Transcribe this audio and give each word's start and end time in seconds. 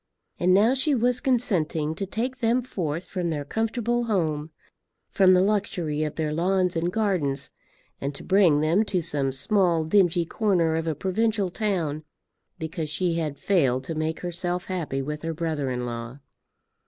And 0.39 0.51
now 0.51 0.73
she 0.73 0.95
was 0.95 1.21
consenting 1.21 1.93
to 1.93 2.07
take 2.07 2.37
them 2.39 2.63
forth 2.63 3.05
from 3.05 3.29
their 3.29 3.45
comfortable 3.45 4.05
home, 4.05 4.49
from 5.11 5.35
the 5.35 5.43
luxury 5.43 6.01
of 6.01 6.15
their 6.15 6.33
lawns 6.33 6.75
and 6.75 6.91
gardens, 6.91 7.51
and 7.99 8.15
to 8.15 8.23
bring 8.23 8.61
them 8.61 8.83
to 8.85 8.99
some 9.01 9.31
small 9.31 9.83
dingy 9.83 10.25
corner 10.25 10.75
of 10.75 10.87
a 10.87 10.95
provincial 10.95 11.51
town, 11.51 12.03
because 12.57 12.89
she 12.89 13.19
had 13.19 13.37
failed 13.37 13.83
to 13.83 13.93
make 13.93 14.21
herself 14.21 14.65
happy 14.65 15.03
with 15.03 15.21
her 15.21 15.35
brother 15.35 15.69
in 15.69 15.85
law. 15.85 16.17